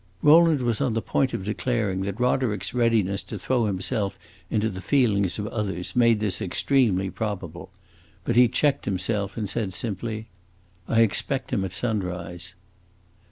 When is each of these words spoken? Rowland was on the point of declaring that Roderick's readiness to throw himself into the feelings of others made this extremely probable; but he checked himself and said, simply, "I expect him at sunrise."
Rowland 0.23 0.61
was 0.63 0.81
on 0.81 0.95
the 0.95 0.99
point 1.03 1.31
of 1.31 1.43
declaring 1.43 2.01
that 2.01 2.19
Roderick's 2.19 2.73
readiness 2.73 3.21
to 3.21 3.37
throw 3.37 3.65
himself 3.67 4.17
into 4.49 4.67
the 4.67 4.81
feelings 4.81 5.37
of 5.37 5.45
others 5.49 5.95
made 5.95 6.19
this 6.19 6.41
extremely 6.41 7.11
probable; 7.11 7.69
but 8.25 8.35
he 8.35 8.47
checked 8.47 8.85
himself 8.85 9.37
and 9.37 9.47
said, 9.47 9.75
simply, 9.75 10.27
"I 10.87 11.01
expect 11.01 11.53
him 11.53 11.63
at 11.63 11.71
sunrise." 11.71 12.55